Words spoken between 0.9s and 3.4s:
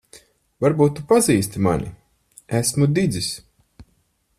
tu pazīsti mani. Esmu Didzis.